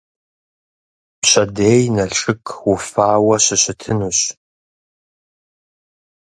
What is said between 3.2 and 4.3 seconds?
щыщытынущ.